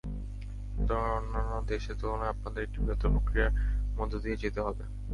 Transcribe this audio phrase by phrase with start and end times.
[0.73, 3.51] সুতরাং, অন্যান্য দেশের তুলনায় আপনাদের একটি বৃহত্তর প্রক্রিয়ার
[3.97, 4.83] মধ্য দিয়ে যেতে হবে।